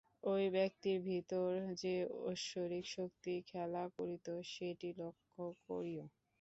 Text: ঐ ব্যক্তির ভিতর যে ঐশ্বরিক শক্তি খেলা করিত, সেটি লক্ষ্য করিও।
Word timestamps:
ঐ 0.23 0.35
ব্যক্তির 0.51 0.97
ভিতর 1.03 1.49
যে 1.81 1.95
ঐশ্বরিক 2.23 2.85
শক্তি 2.89 3.33
খেলা 3.47 3.83
করিত, 3.97 4.27
সেটি 4.51 4.89
লক্ষ্য 4.97 5.43
করিও। 5.67 6.05